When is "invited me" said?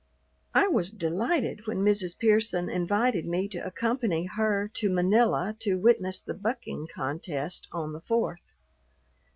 2.71-3.47